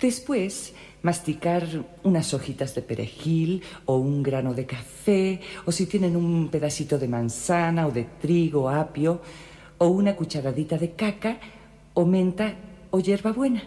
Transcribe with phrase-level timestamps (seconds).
[0.00, 0.72] Después,
[1.02, 1.66] masticar
[2.02, 7.06] unas hojitas de perejil o un grano de café, o si tienen un pedacito de
[7.06, 9.20] manzana o de trigo, apio,
[9.76, 11.38] o una cucharadita de caca,
[11.92, 12.54] o menta
[12.90, 13.62] o hierbabuena.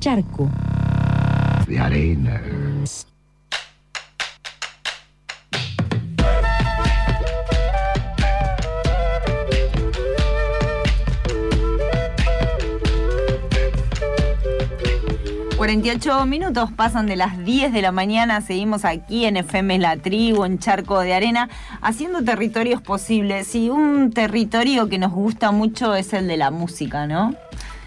[0.00, 0.50] Charco.
[1.66, 2.42] De arena.
[15.68, 20.46] 48 minutos pasan de las 10 de la mañana, seguimos aquí en FM La Tribu,
[20.46, 21.50] en Charco de Arena,
[21.82, 23.54] haciendo territorios posibles.
[23.54, 27.34] Y un territorio que nos gusta mucho es el de la música, ¿no?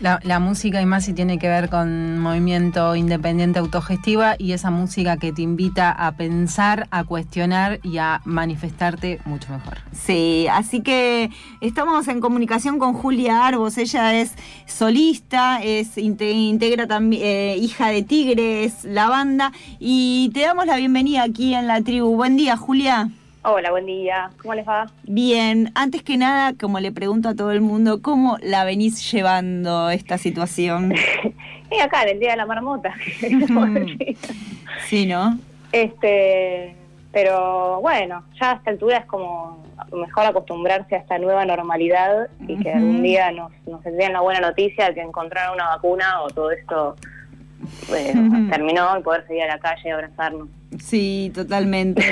[0.01, 5.17] La, música y más si tiene que ver con movimiento independiente autogestiva y esa música
[5.17, 9.77] que te invita a pensar, a cuestionar y a manifestarte mucho mejor.
[9.91, 11.29] Sí, así que
[11.61, 14.33] estamos en comunicación con Julia Arbos, ella es
[14.65, 21.21] solista, es integra también eh, hija de Tigres, la banda y te damos la bienvenida
[21.21, 22.15] aquí en la tribu.
[22.15, 23.11] Buen día, Julia.
[23.43, 24.29] Hola, buen día.
[24.39, 24.85] ¿Cómo les va?
[25.03, 25.71] Bien.
[25.73, 30.19] Antes que nada, como le pregunto a todo el mundo, ¿cómo la venís llevando esta
[30.19, 30.93] situación?
[31.83, 32.93] acá, en el Día de la Marmota.
[34.85, 35.39] sí, ¿no?
[35.71, 36.75] Este,
[37.11, 42.61] pero bueno, ya a esta altura es como mejor acostumbrarse a esta nueva normalidad y
[42.61, 46.51] que algún día nos, nos la buena noticia de que encontraron una vacuna o todo
[46.51, 46.95] esto
[47.95, 48.13] eh,
[48.51, 50.47] terminó y poder seguir a la calle y abrazarnos.
[50.81, 52.03] Sí, totalmente.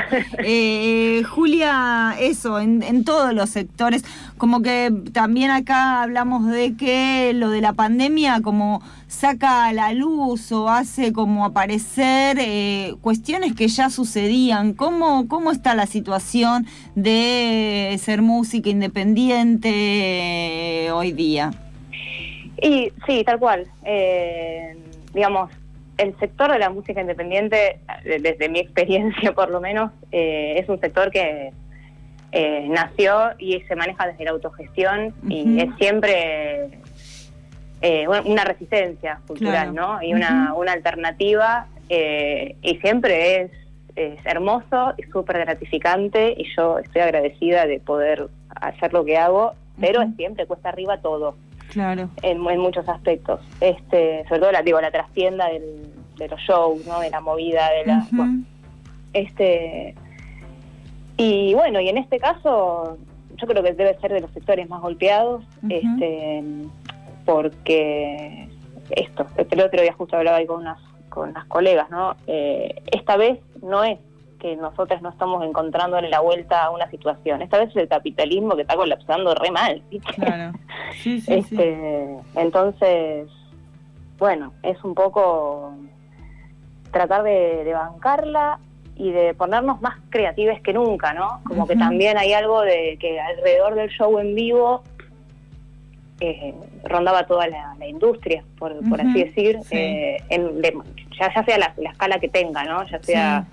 [0.41, 4.03] Eh, Julia, eso, en, todos los sectores,
[4.37, 9.93] como que también acá hablamos de que lo de la pandemia como saca a la
[9.93, 14.73] luz o hace como aparecer eh, cuestiones que ya sucedían.
[14.73, 21.51] ¿Cómo, ¿Cómo está la situación de ser música independiente hoy día?
[22.61, 23.67] Y sí, tal cual.
[25.13, 25.49] digamos,
[25.99, 30.79] el sector de la música independiente, desde mi experiencia por lo menos, eh, es un
[30.79, 31.51] sector que
[32.31, 36.69] eh, nació y se maneja desde la autogestión y es siempre
[37.81, 40.01] eh, una resistencia cultural, ¿no?
[40.01, 43.51] Y una, una alternativa y siempre es,
[44.23, 50.07] hermoso y súper gratificante y yo estoy agradecida de poder hacer lo que hago, pero
[50.15, 51.35] siempre cuesta arriba todo
[51.69, 52.09] claro.
[52.21, 53.41] en, muchos aspectos.
[53.59, 56.99] Este, sobre todo la, digo, la trastienda del, de los shows, ¿no?
[56.99, 58.07] De la movida, de la...
[59.13, 59.95] este
[61.17, 62.97] y bueno, y en este caso
[63.35, 66.43] yo creo que debe ser de los sectores más golpeados, este
[67.25, 68.49] porque
[68.91, 70.79] esto, el otro día justo hablaba ahí con unas
[71.09, 72.15] con unas colegas, ¿no?
[72.27, 73.99] Eh, esta vez no es
[74.39, 77.41] que nosotros no estamos encontrando en la vuelta a una situación.
[77.41, 79.83] Esta vez es el capitalismo que está colapsando re mal.
[80.15, 80.53] Claro.
[80.93, 83.29] Sí, sí, este, Entonces,
[84.17, 85.73] bueno, es un poco
[86.91, 88.59] tratar de, bancarla
[88.95, 91.41] y de ponernos más creativos que nunca, ¿no?
[91.45, 94.83] Como que también hay algo de que alrededor del show en vivo
[96.19, 100.17] eh, rondaba toda la, industria, por, así decir, eh,
[101.17, 102.83] ya, ya sea la, escala que tenga, ¿no?
[102.83, 103.47] Ya sea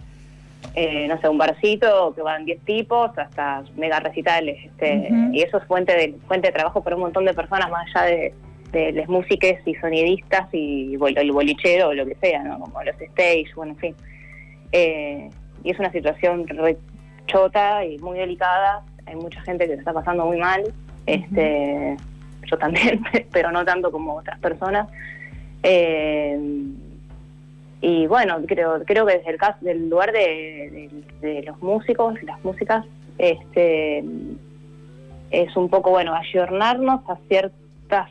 [0.75, 4.65] eh, no sé, un barcito que van 10 tipos hasta mega recitales.
[4.65, 7.87] Este, Y eso es fuente de, fuente de trabajo para un montón de personas, más
[7.95, 8.35] allá de,
[8.77, 12.59] de las músicas y sonidistas y el bolichero o lo que sea, ¿no?
[12.61, 13.95] Como los stage, bueno, en fin.
[14.73, 15.31] Eh,
[15.65, 16.47] y es una situación
[17.27, 18.83] chota y muy delicada.
[19.07, 20.63] Hay mucha gente que se está pasando muy mal.
[21.07, 21.97] Este,
[22.51, 24.89] yo también, pero no tanto como otras personas.
[25.63, 26.39] Eh,
[27.81, 30.91] y bueno, creo, creo que desde el caso del lugar de,
[31.47, 32.85] los músicos, las músicas,
[33.19, 34.05] este
[35.31, 38.11] es un poco bueno ayornarnos a ciertas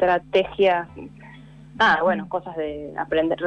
[0.00, 0.88] estrategias
[1.76, 3.38] nada, bueno, cosas de aprender,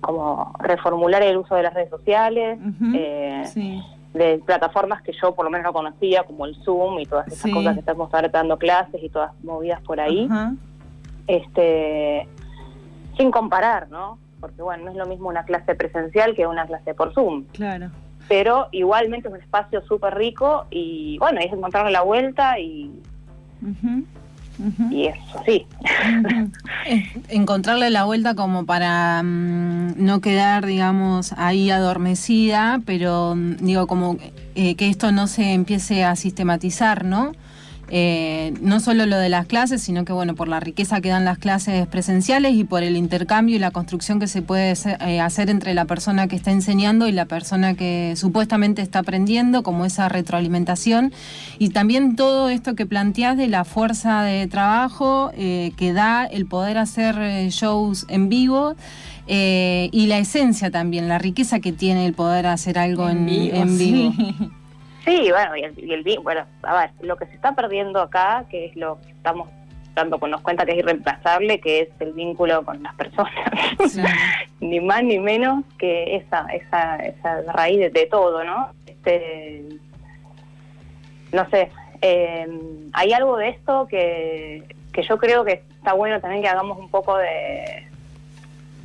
[0.00, 2.58] como reformular el uso de las redes sociales,
[2.94, 3.80] eh,
[4.14, 7.52] de plataformas que yo por lo menos no conocía, como el Zoom y todas esas
[7.52, 10.28] cosas que estamos dando clases y todas movidas por ahí.
[11.26, 12.26] Este,
[13.16, 14.18] sin comparar, ¿no?
[14.42, 17.44] porque bueno, no es lo mismo una clase presencial que una clase por Zoom.
[17.52, 17.90] Claro.
[18.28, 22.90] Pero igualmente es un espacio súper rico y bueno, es encontrarle la vuelta y...
[24.90, 25.66] Y eso, sí.
[27.28, 34.18] Encontrarle la vuelta como para mm, no quedar, digamos, ahí adormecida, pero mm, digo, como
[34.54, 37.32] eh, que esto no se empiece a sistematizar, ¿no?
[37.94, 41.26] Eh, no solo lo de las clases, sino que bueno, por la riqueza que dan
[41.26, 45.50] las clases presenciales y por el intercambio y la construcción que se puede eh, hacer
[45.50, 50.08] entre la persona que está enseñando y la persona que supuestamente está aprendiendo, como esa
[50.08, 51.12] retroalimentación.
[51.58, 56.46] Y también todo esto que planteas de la fuerza de trabajo eh, que da el
[56.46, 58.74] poder hacer shows en vivo.
[59.28, 63.66] y la esencia también, la riqueza que tiene el poder hacer algo en, vivo.
[63.68, 64.34] Sí,
[65.04, 69.00] bueno, y el, bueno, a ver, lo que se está perdiendo acá, que es lo
[69.00, 69.48] que estamos
[69.94, 73.32] dando con nos cuenta que es irreemplazable, que es el vínculo con las personas.
[74.60, 78.70] ni más ni menos que esa, esa, esa raíz de, todo, ¿no?
[78.86, 79.64] Este,
[81.32, 81.70] no sé,
[82.00, 82.46] eh,
[82.92, 86.88] hay algo de esto que, que yo creo que está bueno también que hagamos un
[86.88, 87.86] poco de,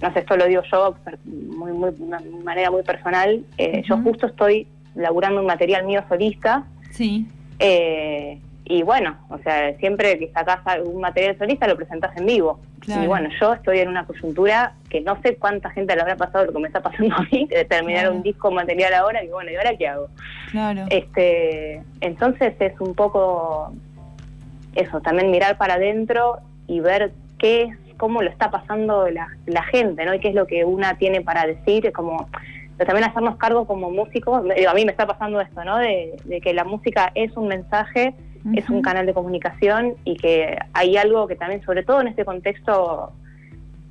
[0.02, 3.98] no sé, esto lo digo yo muy, muy, de una manera muy personal, eh, yo
[3.98, 4.68] justo estoy
[4.98, 6.66] laburando un material mío solista.
[6.92, 7.28] Sí.
[7.60, 12.60] Eh, y bueno, o sea, siempre que sacas un material solista lo presentas en vivo.
[12.86, 16.46] Y bueno, yo estoy en una coyuntura que no sé cuánta gente le habrá pasado
[16.46, 19.52] lo que me está pasando a mí, de terminar un disco material ahora, y bueno,
[19.52, 20.08] ¿y ahora qué hago?
[20.52, 20.86] Claro.
[20.90, 23.74] Este, entonces es un poco
[24.76, 29.64] eso, también mirar para adentro y ver qué es, cómo lo está pasando la, la
[29.64, 30.14] gente, ¿no?
[30.14, 32.30] Y qué es lo que una tiene para decir, como
[32.78, 35.78] pero también hacernos cargo como músicos, a mí me está pasando esto, ¿no?
[35.78, 38.14] De, que la música es un mensaje,
[38.54, 42.24] es un canal de comunicación y que hay algo que también, sobre todo en este
[42.24, 43.12] contexto,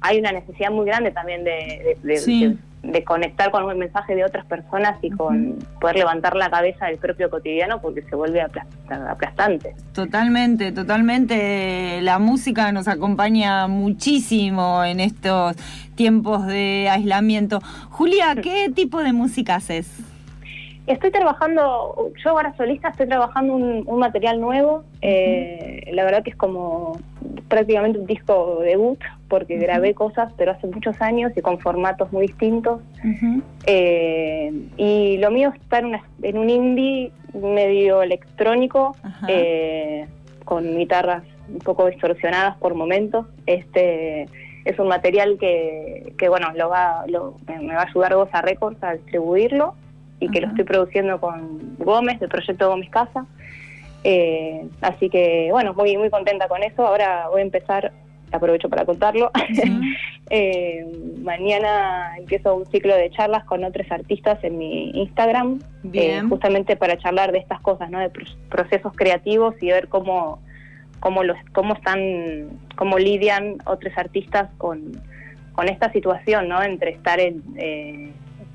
[0.01, 2.57] hay una necesidad muy grande también de, de,
[3.05, 7.31] conectar con un mensaje de otras personas y con poder levantar la cabeza del propio
[7.31, 9.75] cotidiano porque se vuelve aplastante.
[9.93, 12.01] Totalmente, totalmente.
[12.03, 15.57] La música nos acompaña muchísimo en estos
[15.95, 17.61] tiempos de aislamiento.
[17.91, 19.91] Julia, ¿qué tipo de música haces?
[20.87, 26.37] Estoy trabajando, yo ahora solista estoy trabajando un, material nuevo, eh, la verdad que es
[26.37, 27.01] como
[27.49, 32.27] prácticamente un disco debut, porque grabé cosas, pero hace muchos años y con formatos muy
[32.29, 32.81] distintos.
[33.67, 38.97] Eh, y lo mío está en, en un indie medio electrónico,
[39.29, 40.07] eh,
[40.45, 43.27] con guitarras un poco distorsionadas por momentos.
[43.47, 44.29] Este
[44.65, 47.05] es un material que, que bueno, lo va,
[47.47, 49.75] me va a ayudar Goza Records a distribuirlo
[50.19, 53.27] y que lo estoy produciendo con Gómez, del proyecto Gómez Casa.
[54.03, 56.87] Eh, así que, bueno, muy, muy contenta con eso.
[56.87, 57.93] Ahora voy a empezar,
[58.33, 59.31] aprovecho para contarlo.
[60.29, 60.85] Eh,
[61.23, 65.61] mañana empiezo un ciclo de charlas con otros artistas en mi Instagram,
[65.93, 68.01] eh, justamente para charlar de estas cosas, ¿no?
[68.01, 68.11] De
[68.51, 70.41] procesos creativos y ver cómo,
[70.99, 75.01] cómo, los, cómo están, cómo lidian otros artistas con,
[75.53, 76.61] con esta situación, ¿no?
[76.61, 77.45] Entre estar en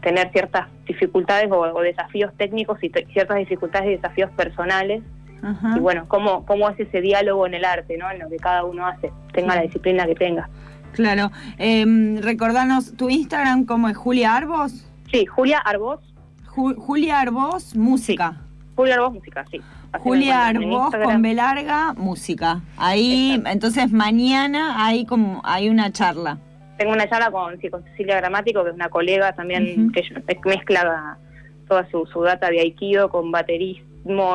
[0.01, 5.01] tener ciertas dificultades o, desafíos técnicos y ciertas dificultades y desafíos personales.
[5.75, 8.09] Y bueno, cómo, cómo es ese diálogo en el arte, ¿no?
[8.11, 10.49] En lo que cada uno hace, tenga la disciplina que tenga.
[10.93, 11.31] Claro.
[11.57, 13.97] Eh, recordanos, ¿tu Instagram cómo es?
[13.97, 14.85] ¿Julia Arbos?
[15.11, 15.99] Sí, Julia Arbos.
[16.45, 18.41] Julia Arbos, música.
[18.75, 19.61] Julia Arbos, música, sí.
[19.99, 22.61] Julia Arbos con B larga, música.
[22.77, 26.37] Ahí, entonces mañana hay como hay una charla
[26.81, 30.03] tengo una charla con, Cecilia Gramático, que es una colega también que
[30.45, 31.15] mezcla
[31.67, 33.31] toda su, su, data de Aikido con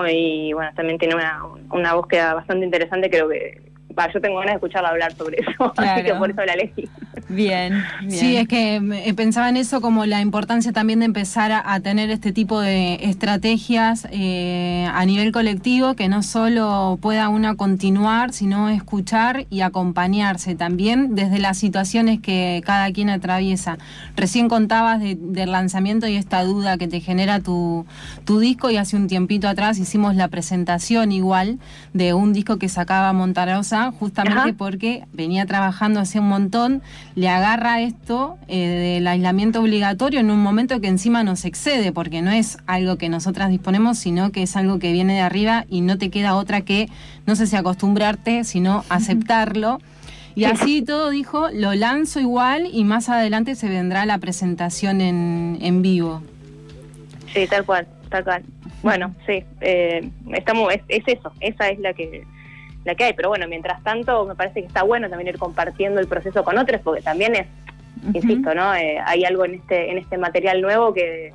[0.07, 3.66] y bueno, también tiene una, una búsqueda bastante interesante, creo que
[4.13, 6.89] yo tengo ganas de escucharla hablar sobre eso, así que por eso la elegí.
[7.29, 11.81] Bien, Sí, es que eh, pensaba en eso como la importancia también de empezar a,
[11.81, 18.33] tener este tipo de estrategias eh, a nivel colectivo, que no solo pueda una continuar,
[18.33, 23.79] sino escuchar y acompañarse también desde las situaciones que cada quien atraviesa.
[24.17, 27.87] Recién contabas del lanzamiento y esta duda que te genera tu,
[28.25, 31.59] tu disco y hace un tiempito atrás hicimos la presentación igual
[31.93, 36.83] de un disco que sacaba Montarosa, justamente porque venía trabajando hace un montón
[37.15, 42.23] le agarra esto eh, del aislamiento obligatorio en un momento que encima nos excede, porque
[42.23, 45.81] no es algo que nosotras disponemos, sino que es algo que viene de arriba y
[45.81, 46.89] no te queda otra que,
[47.27, 49.81] no sé si acostumbrarte, sino aceptarlo.
[50.35, 55.59] Y así todo dijo, lo lanzo igual y más adelante se vendrá la presentación en,
[55.63, 56.23] en vivo.
[57.33, 58.43] Sí, tal cual, tal cual.
[58.83, 62.25] Bueno, sí, eh, estamos, es eso, esa es la que
[62.87, 63.13] la que hay.
[63.13, 66.57] Pero bueno, mientras tanto, me parece que está bueno también ir compartiendo el proceso con
[66.57, 67.47] otros, porque también es,
[68.15, 68.75] insisto, ¿no?
[68.75, 71.33] Eh, hay algo en este, en este material nuevo que,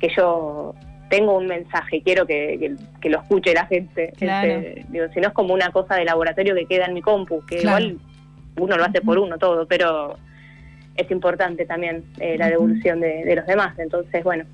[0.00, 0.74] que yo
[1.08, 4.12] tengo un mensaje, quiero que, que, lo escuche la gente.
[4.18, 7.44] Este, digo, si no es como una cosa de laboratorio que queda en mi compu,
[7.46, 7.98] que igual
[8.58, 10.16] uno lo hace por uno todo, pero
[10.96, 13.78] es importante también eh, la devolución de, de, los demás.
[13.78, 14.44] Entonces, bueno,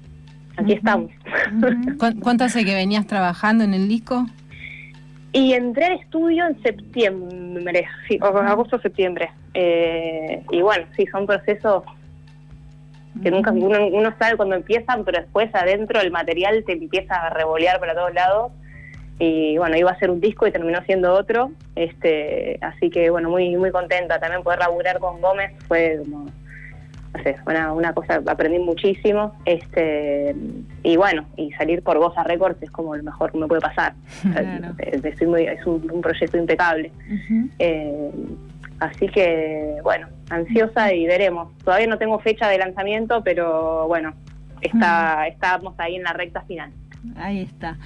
[0.57, 1.11] aquí estamos.
[2.21, 4.27] ¿Cuánto hace que venías trabajando en el disco?
[5.35, 9.33] Y entré al estudio en septiembre, sí, o agosto septiembre.
[9.53, 11.83] Eh, y bueno, sí, son procesos
[13.21, 17.31] que nunca uno, uno sabe cuando empiezan, pero después adentro el material te empieza a
[17.31, 18.53] revolear para todos lados.
[19.19, 21.51] Y bueno, iba a ser un disco y terminó siendo otro.
[21.75, 26.27] Este, así que bueno, muy muy contenta también poder laburar con Gómez fue como
[27.15, 30.35] no sé, una, una cosa, aprendí muchísimo, este,
[30.83, 33.95] y bueno, y salir por Goza Records es como lo mejor que me puede pasar.
[34.33, 34.75] Claro.
[34.79, 36.91] Es, es muy- es un, un proyecto impecable.
[37.59, 38.11] Eh,
[38.81, 41.57] así que, bueno, ansiosa y veremos.
[41.65, 44.13] Todavía no tengo fecha de lanzamiento, pero bueno,
[44.61, 46.71] está, estamos ahí en la recta final.
[47.17, 47.77] Ahí está.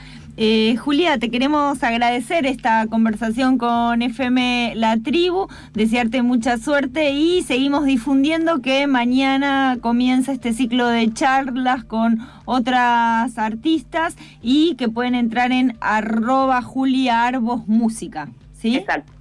[0.41, 7.43] Eh, Julia, te queremos agradecer esta conversación con FM La Tribu, desearte mucha suerte y
[7.43, 15.17] seguimos difundiendo que mañana comienza este ciclo de charlas con otras artistas y que pueden
[15.17, 18.29] entrar en arroba Julia Arbos Música.
[18.61, 18.77] ¿Sí?
[18.77, 19.13] Exacto.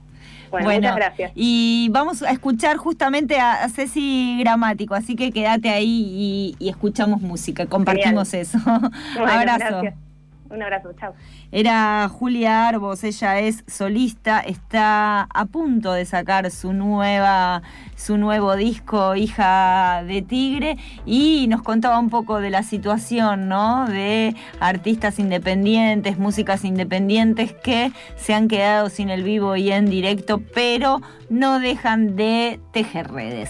[0.52, 1.32] Bueno, muchas gracias.
[1.34, 7.22] Y vamos a escuchar justamente a, Ceci Gramático, así que quédate ahí y, y escuchamos
[7.22, 8.60] música, compartimos eso.
[9.16, 9.82] Bueno, Abrazo.
[9.82, 10.07] gracias.
[10.50, 11.14] Un abrazo, chao.
[11.52, 17.62] Era Julia Arbos, ella es solista, está a punto de sacar su nueva
[17.96, 23.88] su nuevo disco Hija de Tigre y nos contaba un poco de la situación, ¿no?
[23.88, 30.42] De artistas independientes, músicas independientes que se han quedado sin el vivo y en directo,
[30.54, 33.50] pero no dejan de tejer redes.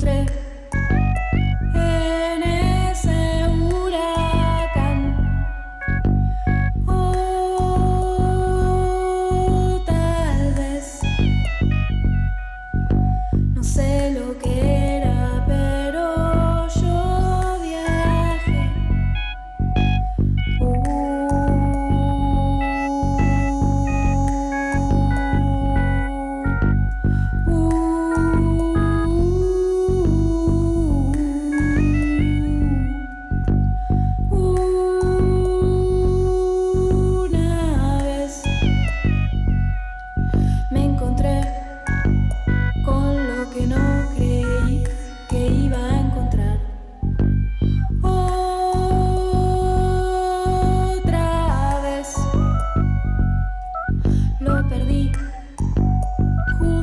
[0.00, 0.49] Encontré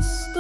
[0.02, 0.37] stop.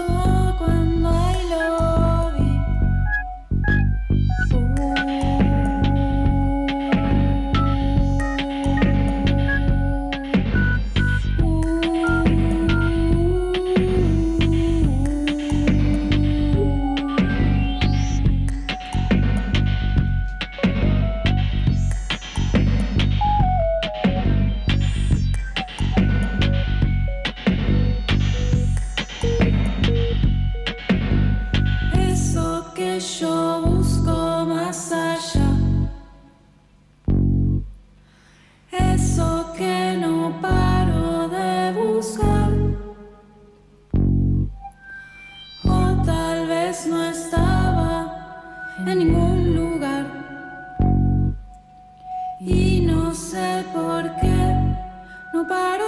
[55.48, 55.87] para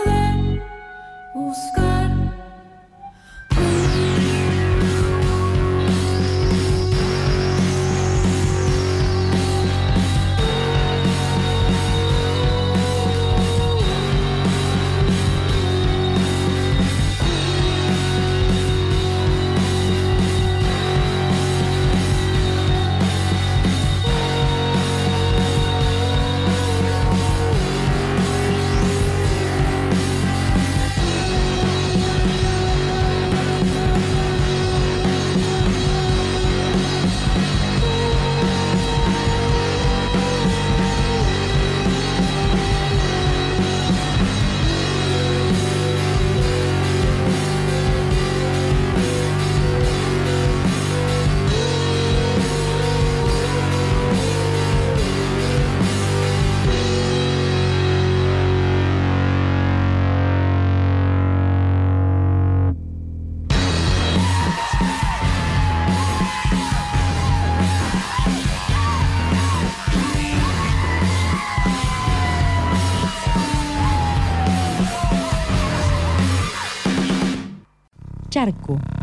[78.39, 78.98] charco.